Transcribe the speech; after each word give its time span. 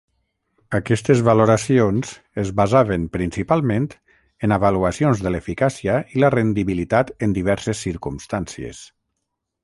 Aquestes 0.77 1.19
valoracions 1.25 2.13
es 2.43 2.47
basaven 2.61 3.03
principalment 3.17 3.85
en 4.47 4.55
avaluacions 4.57 5.21
de 5.25 5.33
l'eficàcia 5.35 5.99
i 6.15 6.23
la 6.23 6.31
rendibilitat 6.39 7.13
en 7.27 7.37
diverses 7.39 7.83
circumstàncies. 7.89 8.81